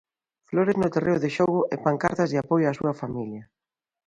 Flores 0.49 0.75
no 0.81 0.91
terreo 0.95 1.21
de 1.23 1.29
xogo 1.37 1.59
e 1.73 1.75
pancartas 1.85 2.29
de 2.31 2.37
apoio 2.43 2.69
á 2.71 2.73
súa 2.79 2.93
familia. 3.01 3.43